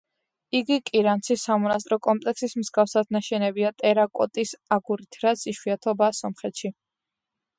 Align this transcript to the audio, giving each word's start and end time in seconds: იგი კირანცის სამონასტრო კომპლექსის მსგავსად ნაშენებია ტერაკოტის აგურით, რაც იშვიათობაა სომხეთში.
იგი 0.59 0.75
კირანცის 0.89 1.43
სამონასტრო 1.49 1.97
კომპლექსის 2.07 2.55
მსგავსად 2.61 3.13
ნაშენებია 3.17 3.71
ტერაკოტის 3.83 4.53
აგურით, 4.77 5.19
რაც 5.27 5.47
იშვიათობაა 5.53 6.19
სომხეთში. 6.21 6.73